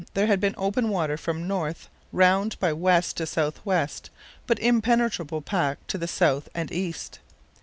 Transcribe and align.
there 0.15 0.25
had 0.25 0.39
been 0.39 0.55
open 0.57 0.89
water 0.89 1.15
from 1.15 1.47
north 1.47 1.87
round 2.11 2.59
by 2.59 2.73
west 2.73 3.17
to 3.17 3.27
south 3.27 3.63
west, 3.63 4.09
but 4.47 4.57
impenetrable 4.57 5.43
pack 5.43 5.77
to 5.85 5.95
the 5.95 6.07
south 6.07 6.49
and 6.55 6.71
east. 6.71 7.19